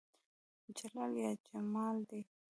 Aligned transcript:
جلال 0.77 1.09
دى 1.15 1.19
يا 1.25 1.33
جمال 1.47 1.97
دى 2.09 2.21